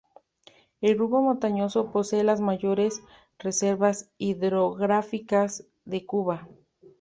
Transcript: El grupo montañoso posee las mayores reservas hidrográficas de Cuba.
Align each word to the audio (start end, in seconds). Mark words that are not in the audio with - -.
El 0.81 0.95
grupo 0.95 1.21
montañoso 1.21 1.91
posee 1.91 2.23
las 2.23 2.41
mayores 2.41 3.03
reservas 3.37 4.09
hidrográficas 4.17 5.63
de 5.85 6.07
Cuba. 6.07 6.47